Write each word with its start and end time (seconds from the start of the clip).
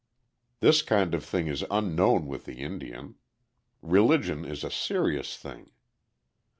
This 0.61 0.81
kind 0.81 1.13
of 1.13 1.23
thing 1.23 1.45
is 1.47 1.63
unknown 1.69 2.25
with 2.25 2.45
the 2.45 2.55
Indian. 2.55 3.17
Religion 3.83 4.45
is 4.45 4.63
a 4.63 4.71
serious 4.71 5.37
thing. 5.37 5.73